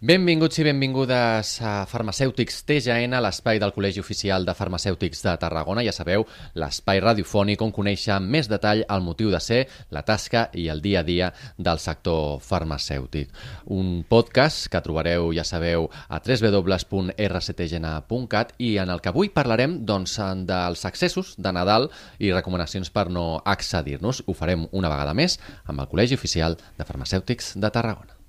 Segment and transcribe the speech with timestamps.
[0.00, 5.82] Benvinguts i benvingudes a Farmacèutics TGN, l'espai del Col·legi Oficial de Farmacèutics de Tarragona.
[5.84, 6.24] Ja sabeu,
[6.56, 10.80] l'espai radiofònic on conèixer amb més detall el motiu de ser, la tasca i el
[10.80, 11.28] dia a dia
[11.58, 13.28] del sector farmacèutic.
[13.76, 20.16] Un podcast que trobareu, ja sabeu, a www.rctgn.cat i en el que avui parlarem doncs,
[20.48, 24.24] dels accessos de Nadal i recomanacions per no accedir-nos.
[24.24, 25.36] Ho farem una vegada més
[25.66, 28.19] amb el Col·legi Oficial de Farmacèutics de Tarragona.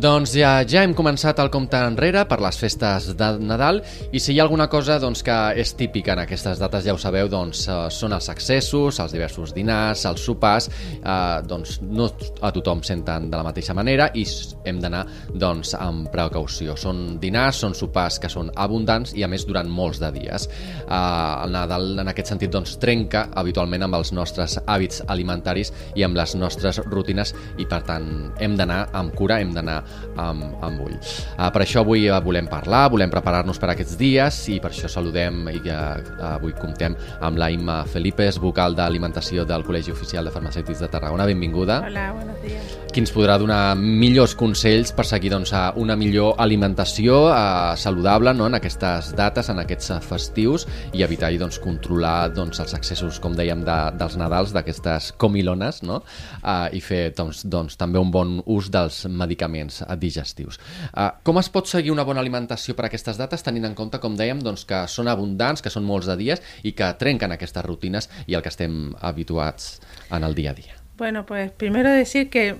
[0.00, 3.82] Doncs ja, ja hem començat el compte enrere per les festes de Nadal
[4.16, 7.00] i si hi ha alguna cosa doncs, que és típica en aquestes dates, ja ho
[7.00, 10.70] sabeu, doncs, eh, són els accessos, els diversos dinars, els sopars,
[11.02, 12.06] eh, doncs no
[12.40, 14.24] a tothom senten de la mateixa manera i
[14.64, 15.02] hem d'anar
[15.34, 16.78] doncs, amb precaució.
[16.80, 20.48] Són dinars, són sopars que són abundants i a més durant molts de dies.
[20.48, 26.08] Eh, el Nadal en aquest sentit doncs, trenca habitualment amb els nostres hàbits alimentaris i
[26.08, 29.82] amb les nostres rutines i per tant hem d'anar amb cura, hem d'anar
[30.16, 30.96] amb, amb ull.
[30.96, 34.90] Uh, per això avui uh, volem parlar, volem preparar-nos per aquests dies i per això
[34.90, 40.34] saludem i uh, avui comptem amb la Imma Felipes, vocal d'alimentació del Col·legi Oficial de
[40.34, 41.26] Farmacèutics de Tarragona.
[41.30, 41.82] Benvinguda.
[41.86, 42.76] Hola, buenos días.
[42.90, 48.48] Qui ens podrà donar millors consells per seguir doncs, una millor alimentació uh, saludable no?
[48.50, 53.62] en aquestes dates, en aquests festius i evitar doncs, controlar doncs, els accessos, com dèiem,
[53.66, 56.00] de, dels Nadals, d'aquestes comilones no?
[56.42, 60.60] uh, i fer doncs, doncs, també un bon ús dels medicaments digestius.
[60.90, 64.00] Uh, com es pot seguir una bona alimentació per a aquestes dates tenint en compte,
[64.02, 67.64] com dèiem, doncs, que són abundants, que són molts de dies i que trenquen aquestes
[67.66, 69.78] rutines i el que estem habituats
[70.10, 70.76] en el dia a dia?
[70.98, 72.58] Bueno, pues primero decir que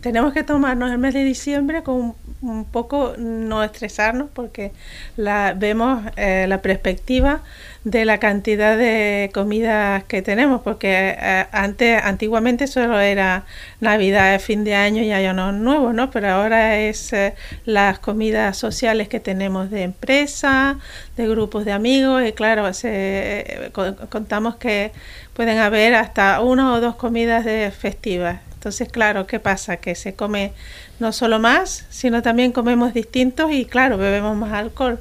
[0.00, 4.72] tenemos que tomarnos el mes de diciembre con un poco no estresarnos porque
[5.16, 7.42] la, vemos eh, la perspectiva
[7.84, 13.44] de la cantidad de comidas que tenemos porque eh, antes antiguamente solo era
[13.80, 16.10] Navidad, fin de año y año nuevo, ¿no?
[16.10, 20.78] Pero ahora es eh, las comidas sociales que tenemos de empresa,
[21.16, 23.70] de grupos de amigos y claro, se,
[24.10, 24.92] contamos que
[25.34, 29.78] pueden haber hasta una o dos comidas de festivas entonces, claro, ¿qué pasa?
[29.78, 30.52] Que se come
[31.00, 35.00] no solo más, sino también comemos distintos y, claro, bebemos más alcohol.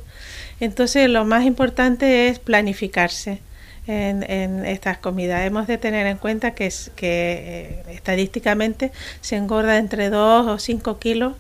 [0.60, 3.40] Entonces, lo más importante es planificarse
[3.86, 5.46] en, estas comidas.
[5.46, 8.92] Hemos de tener en cuenta que, es, que eh, estadísticamente
[9.22, 11.36] se engorda entre 2 o 5 kilos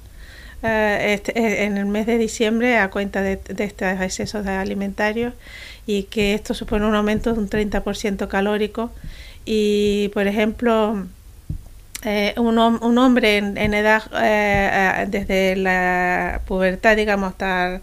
[0.62, 5.34] eh, este, eh, en el mes de diciembre a cuenta de, de estos excesos alimentarios
[5.88, 8.92] y que esto supone un aumento de un 30% calórico.
[9.44, 11.08] Y, por ejemplo,
[12.04, 17.82] eh, un, un, hombre en, en edad, eh, eh, desde la pubertad, digamos, hasta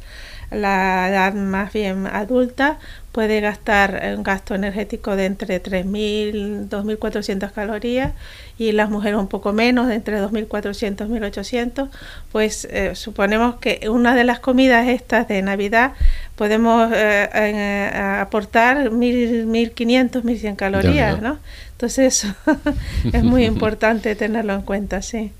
[0.50, 2.78] la edad más bien adulta,
[3.12, 8.12] puede gastar un gasto energético de entre 3.000 2.400 calorías
[8.58, 11.88] y las mujeres un poco menos, de entre 2.400 y 1.800,
[12.32, 15.92] pues eh, suponemos que una de las comidas estas de Navidad
[16.37, 21.38] podemos eh, eh, aportar 1.500, 1.100 calorías, ¿no?
[21.72, 22.34] Entonces eso
[23.12, 25.32] es muy importante tenerlo en cuenta, sí.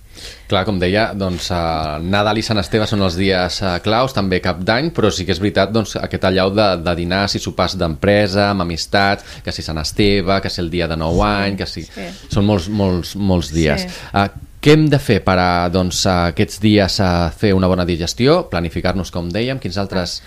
[0.49, 4.41] Clar, com deia, doncs, uh, Nadal i Sant Esteve són els dies uh, claus, també
[4.45, 7.77] cap d'any, però sí que és veritat doncs, aquest allau de, de dinars i sopars
[7.81, 11.69] d'empresa, amb amistats, que si Sant Esteve, que si el dia de nou any, que
[11.69, 11.87] si...
[11.89, 12.11] Sí.
[12.33, 13.85] Són molts, molts, molts dies.
[13.85, 14.05] Sí.
[14.13, 18.41] Uh, què hem de fer per a doncs, aquests dies a fer una bona digestió?
[18.51, 20.19] Planificar-nos, com dèiem, quins altres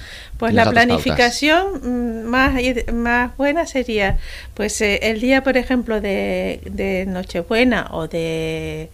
[0.41, 2.53] Pues la planificación mm, más,
[2.93, 4.17] más buena sería,
[4.55, 8.89] pues eh, el día, por ejemplo, de, de Nochebuena o de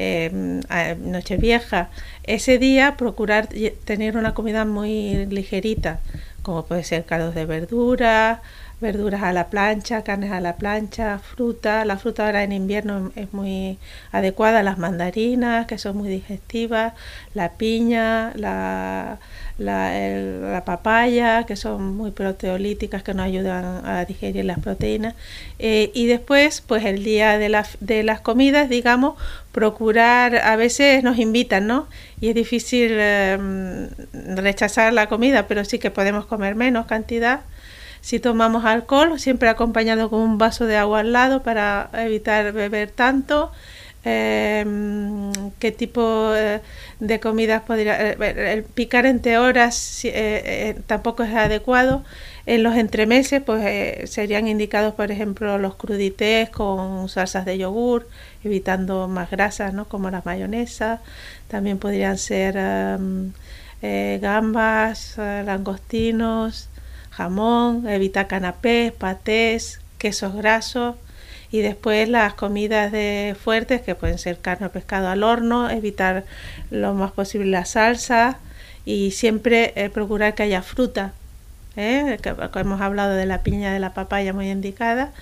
[0.00, 1.90] eh, Nochevieja,
[2.24, 3.48] ese día procurar
[3.84, 6.00] tener una comida muy ligerita,
[6.42, 8.40] como puede ser caldos de verdura,
[8.80, 11.84] verduras a la plancha, carnes a la plancha, fruta.
[11.84, 13.78] La fruta ahora en invierno es muy
[14.10, 16.94] adecuada, las mandarinas, que son muy digestivas,
[17.34, 19.18] la piña, la,
[19.60, 25.14] la, papaya, que son muy proteolíticas, que nos ayudan a digerir las proteínas.
[25.58, 29.14] Eh, y después, pues el día de, de las comidas, digamos,
[29.52, 31.86] procurar, a veces nos invitan, ¿no?
[32.20, 37.40] Y es difícil em, rechazar la comida, pero sí que podemos comer menos cantidad
[38.00, 42.90] si tomamos alcohol, siempre acompañado con un vaso de agua al lado para evitar beber
[42.90, 43.52] tanto.
[44.04, 44.64] Eh,
[45.58, 46.62] qué tipo eh,
[47.00, 50.02] de comidas podría eh, el picar entre horas
[50.86, 52.02] tampoco es adecuado
[52.46, 58.08] en los entremeses pues serían indicados por ejemplo los crudités con salsas de yogur
[58.42, 61.00] evitando más grasas no como la mayonesa.
[61.48, 62.56] También podrían ser
[63.82, 66.68] eh, gambas, eh, langostinos,
[67.10, 70.96] jamón, evitar canapés, patés, quesos grasos
[71.52, 76.24] y después las comidas de fuertes que pueden ser carne o pescado al horno, evitar
[76.70, 78.38] lo más posible la salsa
[78.84, 81.12] y siempre eh, procurar que haya fruta.
[81.76, 82.18] ¿eh?
[82.22, 85.12] Que, hemos hablado de la piña, de la papaya muy indicada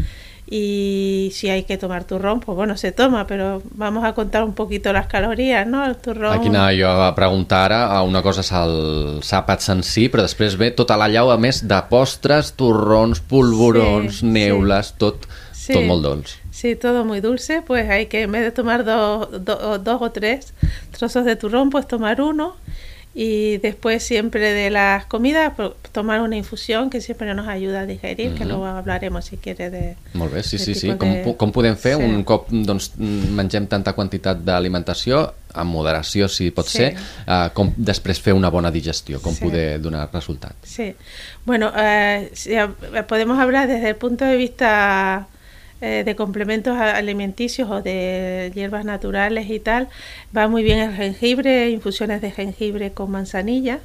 [0.50, 4.54] y si hay que tomar turrón, pues bueno, se toma, però vamos a contar un
[4.54, 5.84] poquito las calorías, no?
[5.84, 6.32] El turrón...
[6.32, 10.56] Aquí anava jo a preguntar ara, una cosa és els àpats en si, però després
[10.56, 14.96] ve tota la llau, a més, de postres, turrons, polvorons, sí, neules, sí.
[15.04, 15.28] tot,
[15.68, 15.76] sí.
[15.76, 16.34] tot molt dolç.
[16.50, 20.10] Sí, todo muy dulce, pues hay que en vez de tomar do, do, dos o
[20.10, 20.54] tres
[20.96, 22.56] trozos de turrón, pues tomar uno
[23.14, 25.52] y después siempre de las comidas
[25.92, 28.38] tomar una infusión que siempre nos ayuda a digerir, uh -huh.
[28.38, 30.94] que luego hablaremos si quiere de Molt bé, sí, sí, sí.
[30.94, 31.36] Com, de...
[31.36, 32.02] com podem fer sí.
[32.02, 36.78] un cop doncs, mengem tanta quantitat d'alimentació amb moderació si pot sí.
[36.78, 36.94] ser,
[37.26, 39.42] uh, com després fer una bona digestió, com sí.
[39.42, 40.54] poder donar resultat.
[40.62, 40.94] Sí,
[41.44, 41.72] bueno,
[42.34, 42.70] si, uh,
[43.08, 45.26] podemos hablar desde el punto de vista
[45.80, 49.88] eh, de complementos alimenticios o de hierbas naturales y tal,
[50.36, 53.78] va muy bien el jengibre, infusiones de jengibre con manzanilla,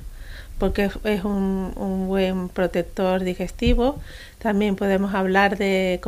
[0.59, 3.99] porque es un, un buen protector digestivo.
[4.39, 5.99] También podemos hablar de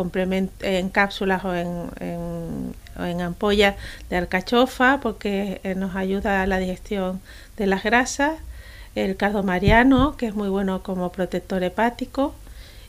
[0.62, 1.68] en cápsulas o en,
[2.00, 3.76] en, o en ampollas
[4.10, 7.22] de alcachofa, porque eh, nos ayuda a la digestión
[7.58, 8.34] de las grasas.
[8.96, 12.34] El cardo mariano, que es muy bueno como protector hepático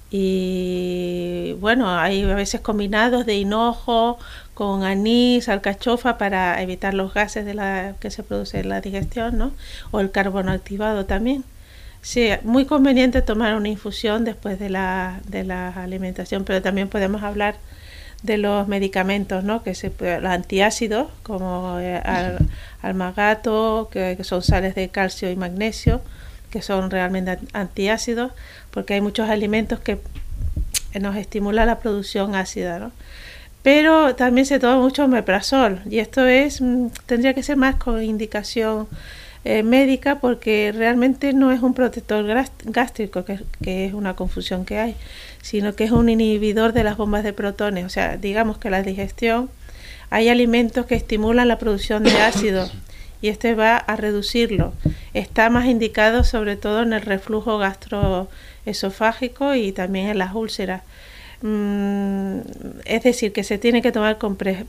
[0.09, 1.36] y
[1.67, 4.21] bueno, hay a veces combinados de hinojo
[4.55, 9.37] con anís, alcachofa para evitar los gases de la que se produce en la digestión,
[9.37, 9.51] ¿no?
[9.91, 11.43] O el carbono activado también.
[12.03, 17.25] Sí, muy conveniente tomar una infusión después de la, de la alimentación, pero también podemos
[17.25, 17.57] hablar
[18.23, 19.65] de los medicamentos, ¿no?
[19.65, 22.01] Que se, los antiácidos, como eh,
[22.81, 26.01] almagato, que son sales de calcio y magnesio,
[26.53, 28.31] que son realmente antiácidos,
[28.71, 29.99] porque hay muchos alimentos que
[31.01, 32.93] nos estimulan la producción ácida, ¿no?
[33.63, 38.03] Pero también se toma mucho omeprazol y esto es mm, tendría que ser más con
[38.03, 38.87] indicación
[39.45, 42.25] eh, médica porque realmente no es un protector
[42.65, 44.97] gástrico, que, que, es una confusión que hay,
[45.43, 47.85] sino que es un inhibidor de las bombas de protones.
[47.85, 49.51] O sea, digamos que la digestión,
[50.11, 52.69] hay alimentos que estimulan la producción de ácido
[53.23, 54.73] y este va a reducirlo.
[55.15, 60.83] Está más indicado sobre todo en el reflujo gastroesofágico y también en las úlceras.
[61.43, 62.39] Mm,
[62.85, 64.65] es decir, que se tiene que tomar con, pre,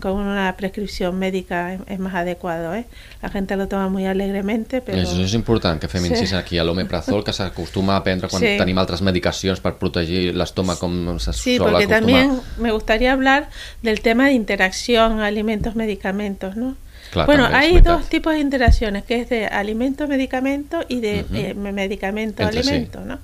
[0.00, 2.74] con una prescripción médica es más adecuado.
[2.74, 2.86] ¿eh?
[3.20, 4.96] La gente lo toma muy alegremente, però...
[4.96, 6.36] Això és important, que fem incís sí.
[6.38, 8.54] aquí a l'omeprazol, que s'acostuma a prendre quan sí.
[8.60, 12.00] tenim altres medicacions per protegir l'estómac com se Sí, porque acostumar.
[12.00, 13.50] también me gustaría hablar
[13.82, 16.76] del tema de interacción alimentos-medicamentos, ¿no?
[17.14, 21.50] Claro, bueno, hay dos tipos de interacciones, que es de alimento-medicamento y de uh -huh.
[21.50, 23.04] eh, medicamento-alimento, sí.
[23.06, 23.20] ¿no?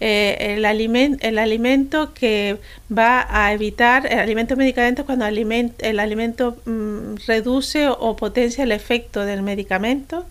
[0.00, 2.58] Eh, el, aliment, el alimento que
[2.90, 8.72] va a evitar, el alimento-medicamento cuando aliment, el alimento mm, reduce o, o, potencia el
[8.72, 10.26] efecto del medicamento,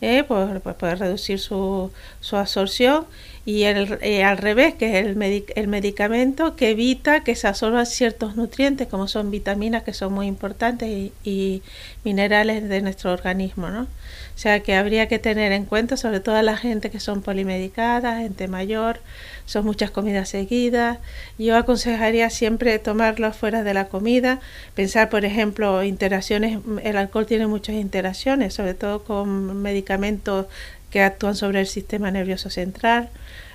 [0.00, 3.04] eh, pues, pues puede reducir su, su absorción
[3.46, 7.86] y el, eh, al revés, que es el, el medicamento que evita que se absorban
[7.86, 11.62] ciertos nutrientes, como son vitaminas, que son muy importantes, y, y
[12.04, 13.82] minerales de nuestro organismo, ¿no?
[13.82, 17.20] O sea que habría que tener en cuenta, sobre todo a la gente que son
[17.20, 19.00] polimedicadas, gente mayor,
[19.44, 20.98] son muchas comidas seguidas.
[21.38, 24.40] Yo aconsejaría siempre tomarlo fuera de la comida,
[24.74, 30.46] pensar, por ejemplo, interacciones, el alcohol tiene muchas interacciones, sobre todo con medicamentos
[30.90, 33.08] que actúan sobre el sistema nervioso central,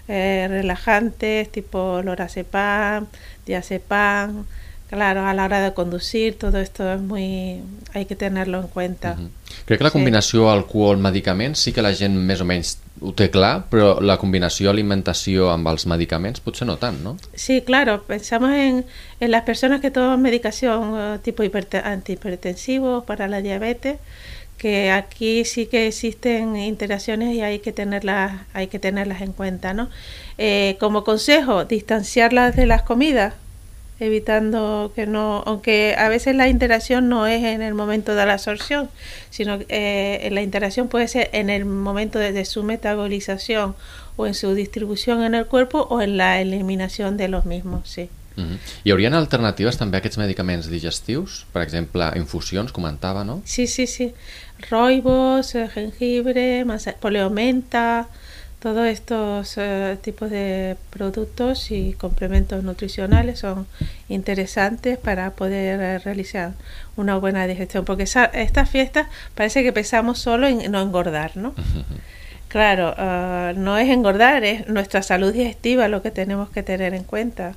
[0.07, 3.07] eh, relajantes tipo lorazepam,
[3.45, 4.45] diazepam,
[4.89, 7.61] claro, a la hora de conducir, todo esto es muy...
[7.93, 9.15] hay que tenerlo en cuenta.
[9.17, 9.29] Uh -huh.
[9.65, 10.57] Crec que la combinació sí.
[10.57, 15.49] alcohol-medicaments sí que la gent més o menys ho té clar, però la combinació alimentació
[15.51, 17.17] amb els medicaments potser no tant, ¿no?
[17.33, 18.85] Sí, claro, pensamos en,
[19.19, 23.97] en las personas que toman medicación uh, tipo antihipertensivo para la diabetes,
[24.57, 29.73] que aquí sí que existen interacciones y hay que tenerlas, hay que tenerlas en cuenta,
[29.73, 29.89] ¿no?
[30.37, 33.33] Eh, como consejo, distanciarlas de las comidas,
[33.99, 38.33] evitando que no, aunque a veces la interacción no es en el momento de la
[38.33, 38.89] absorción,
[39.29, 43.75] sino eh, la interacción puede ser en el momento de, de, su metabolización
[44.17, 48.09] o en su distribución en el cuerpo o en la eliminación de los mismos, sí.
[48.37, 48.57] Uh -huh.
[48.83, 51.45] Hi haurien alternatives també a aquests medicaments digestius?
[51.53, 53.41] Per exemple, infusions, comentava, no?
[53.45, 54.13] Sí, sí, sí.
[54.69, 56.65] Roibos, eh, jengibre,
[56.99, 58.07] poleomenta,
[58.65, 63.67] todos estos uh, tipos de productos y complementos nutricionales son
[64.09, 66.53] interesantes para poder uh, realizar
[66.95, 71.53] una buena digestión, porque esa, estas fiestas parece que pensamos solo en no engordar, ¿no?
[72.47, 77.03] Claro, uh, no es engordar, es nuestra salud digestiva lo que tenemos que tener en
[77.03, 77.53] cuenta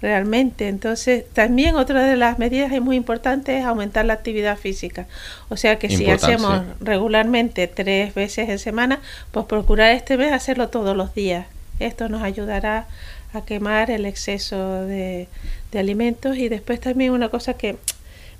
[0.00, 0.68] realmente.
[0.68, 5.06] Entonces, también otra de las medidas muy importantes es aumentar la actividad física.
[5.48, 10.68] O sea que si hacemos regularmente tres veces en semana, pues procurar este mes hacerlo
[10.68, 11.46] todos los días.
[11.78, 12.86] Esto nos ayudará
[13.32, 15.28] a quemar el exceso de,
[15.72, 17.76] de alimentos y después también una cosa que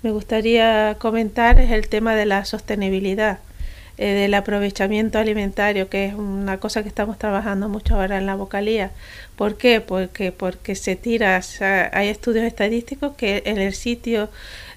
[0.02, 3.38] me gustaría comentar es el tema de la sostenibilidad
[3.98, 8.34] eh, del aprovechamiento alimentario, que es una cosa que estamos trabajando mucho ahora en la
[8.34, 8.90] vocalía.
[9.36, 9.80] ¿Por qué?
[9.80, 11.40] Porque, porque se tira,
[11.92, 14.30] hay estudios estadísticos que en el sitio,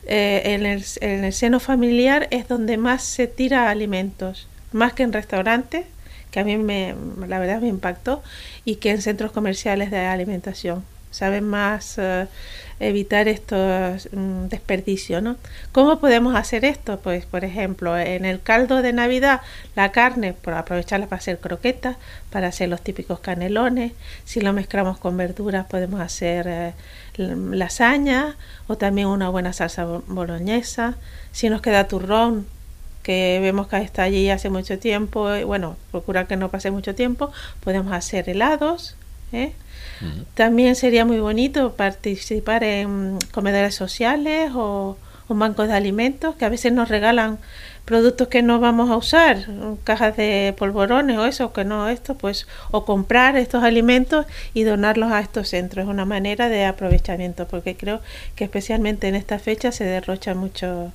[0.05, 5.13] eh, en, el, en seno familiar es donde más se tira alimentos, más que en
[5.13, 5.85] restaurantes,
[6.31, 6.95] que a mí me,
[7.27, 8.23] la verdad me impactó,
[8.65, 10.83] y que en centros comerciales de alimentación.
[11.13, 11.97] Saben más...
[11.97, 12.27] Eh,
[12.79, 15.37] evitar estos mm, desperdicios, ¿no?
[15.71, 16.99] ¿Cómo podemos hacer esto?
[16.99, 19.41] Pues, por ejemplo, en el caldo de Navidad,
[19.75, 21.97] la carne, por aprovecharla para hacer croquetas,
[22.29, 23.93] para hacer los típicos canelones.
[24.25, 26.73] Si lo mezclamos con verduras, podemos hacer eh,
[27.17, 28.35] lasaña
[28.67, 30.95] o también una buena salsa boloñesa.
[31.31, 32.45] Si nos queda turrón,
[33.03, 37.31] que vemos que está allí hace mucho tiempo, bueno, procurar que no pase mucho tiempo,
[37.61, 38.95] podemos hacer helados,
[39.33, 39.53] ¿eh?
[40.33, 44.97] También sería muy bonito participar en comedores sociales o,
[45.29, 47.39] bancos de alimentos que a veces nos regalan
[47.85, 49.47] productos que no vamos a usar,
[49.83, 55.11] cajas de polvorones o eso, que no esto, pues, o comprar estos alimentos y donarlos
[55.11, 55.85] a estos centros.
[55.85, 58.01] Es una manera de aprovechamiento, porque creo
[58.35, 60.91] que especialmente en esta fecha se derrocha mucho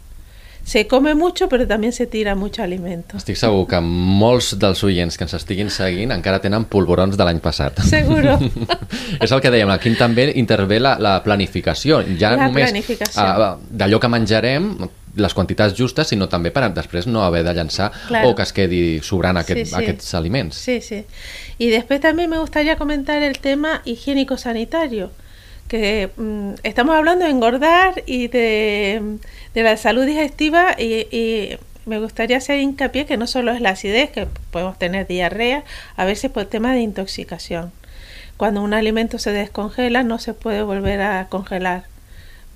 [0.69, 3.17] se come mucho però també se tira mucho alimento.
[3.17, 7.39] Estic segur que molts dels oients que ens estiguin seguint encara tenen polvorons de l'any
[7.41, 7.81] passat.
[7.89, 8.35] Seguro.
[9.25, 12.03] és el que dèiem, aquí també intervé la, la planificació.
[12.21, 13.25] Ja la només planificació.
[13.25, 14.67] Uh, d'allò que menjarem,
[15.17, 18.29] les quantitats justes, sinó també per després no haver de llançar claro.
[18.29, 19.79] o que es quedi sobrant aquest, sí, sí.
[19.81, 20.61] aquests aliments.
[20.69, 21.07] Sí, sí.
[21.57, 25.09] Y después también me gustaría comentar el tema higiénico-sanitario.
[25.69, 29.19] que mm, estamos hablando de engordar y de,
[29.63, 34.27] la salud digestiva y, me gustaría hacer hincapié que no solo es la acidez, que
[34.51, 35.65] podemos tener diarrea,
[35.97, 37.73] a veces por tema de intoxicación.
[38.37, 41.85] Cuando un alimento se descongela no se puede volver a congelar,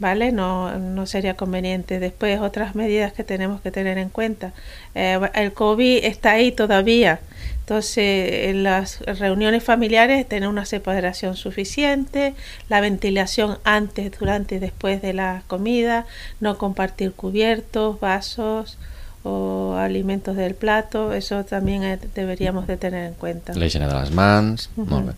[0.03, 0.33] ¿vale?
[0.33, 1.99] No, no sería conveniente.
[1.99, 4.53] Después otras medidas que tenemos que tener en cuenta.
[4.95, 7.21] Eh, el COVID está ahí todavía
[7.63, 12.35] entonces, en las reuniones familiares, tener una separación suficiente,
[12.69, 16.05] la ventilación antes, durante y después de la comida,
[16.41, 18.79] no compartir cubiertos, vasos
[19.23, 23.55] o alimentos del plato, eso también deberíamos de tener en cuenta.
[23.55, 24.89] La higiene de les mans, uh -huh.
[24.89, 25.13] molt bé.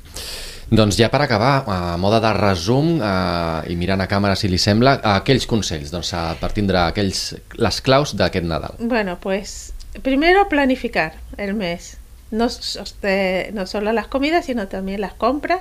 [0.71, 4.59] Doncs ja per acabar, a moda de resum eh, i mirant a càmera si li
[4.59, 8.81] sembla, aquells consells doncs, per tindre aquells, les claus d'aquest Nadal.
[8.81, 11.99] Bueno, pues primero planificar el mes
[12.35, 15.61] no, este, no solo las comidas, sino también las compras.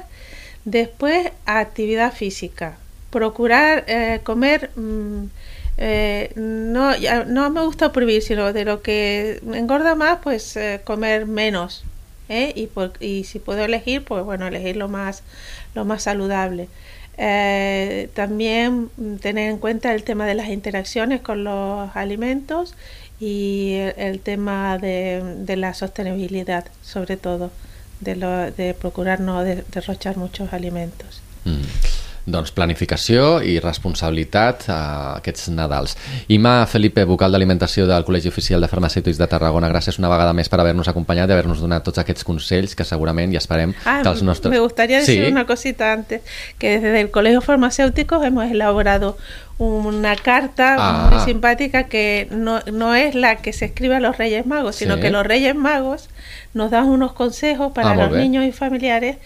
[0.66, 2.78] Después, actividad física.
[3.10, 5.26] Procurar eh, comer, mm,
[5.78, 6.92] eh, no,
[7.28, 11.84] no me gusta prohibir, sino de lo que engorda más, pues eh, comer menos.
[12.30, 15.24] Y, por, y si puedo elegir, pues bueno, elegir lo más,
[15.76, 16.68] lo más saludable.
[18.14, 18.90] también
[19.22, 22.76] tener en cuenta el tema de las interacciones con los alimentos
[23.20, 27.52] y el, tema de, de, la sostenibilidad, sobre todo,
[28.00, 31.22] de, lo, de procurar no derrochar muchos alimentos.
[31.46, 31.62] Mm.
[32.26, 34.80] Doncs planificació i responsabilitat a
[35.18, 35.98] aquests Nadals.
[36.32, 40.48] Ima Felipe, vocal d'alimentació del Col·legi Oficial de Farmacèutics de Tarragona, gràcies una vegada més
[40.48, 44.14] per haver-nos acompanyat i haver-nos donat tots aquests consells que segurament i esperem ah, que
[44.14, 44.56] els nostres...
[44.56, 45.32] Me gustaría decir sí?
[45.32, 46.22] una cosita antes,
[46.60, 49.18] que desde el Colegio Farmacéutico hemos elaborado
[49.58, 51.10] una carta ah.
[51.12, 54.96] muy simpática que no, no, es la que se escribe a los Reyes Magos, sino
[54.96, 55.02] sí.
[55.02, 56.10] que los Reyes Magos
[56.54, 59.18] nos dan unos consejos para ah, los niños y familiares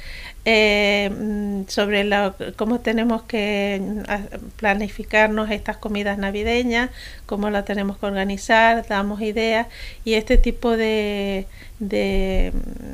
[0.50, 6.90] eh, mm, sobre la, cómo tenemos que mm, planificarnos estas comidas navideñas,
[7.26, 9.68] cómo la tenemos que organizar, damos ideas
[10.06, 11.48] y este tipo de,
[11.80, 12.52] de,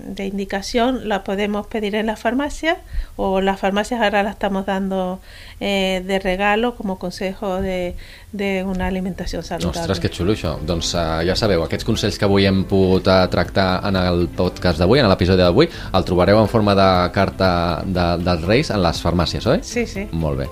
[0.07, 2.77] de, indicación la podemos pedir en la farmacia
[3.15, 5.21] o las farmacias ahora la estamos dando
[5.61, 7.95] eh, de regalo como consejo de,
[8.33, 9.79] de una alimentació saludable.
[9.79, 10.57] Ostres, que xulo això.
[10.67, 14.81] Doncs uh, ja sabeu, aquests consells que avui hem pogut uh, tractar en el podcast
[14.81, 17.49] d'avui, en l'episodi d'avui, el trobareu en forma de carta
[17.85, 19.61] de, dels Reis en les farmàcies, oi?
[19.63, 20.09] Sí, sí.
[20.11, 20.49] Molt bé.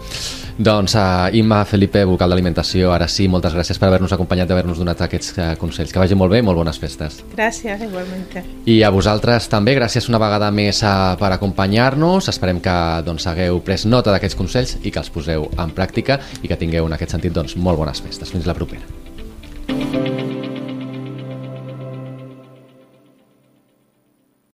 [0.61, 4.79] Doncs uh, Imma Felipe, vocal d'alimentació, ara sí, moltes gràcies per haver-nos acompanyat i haver-nos
[4.79, 5.91] donat aquests uh, consells.
[5.91, 7.23] Que vagi molt bé i molt bones festes.
[7.33, 8.20] Gràcies, igualment.
[8.69, 12.29] I a vosaltres també, gràcies una vegada més uh, per acompanyar-nos.
[12.31, 16.51] Esperem que doncs, hagueu pres nota d'aquests consells i que els poseu en pràctica i
[16.51, 18.33] que tingueu en aquest sentit doncs, molt bones festes.
[18.33, 19.00] Fins la propera.